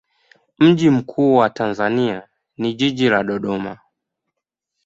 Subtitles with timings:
[0.59, 3.79] Mji mkuu wa Tanzania ni jiji la Dodoma.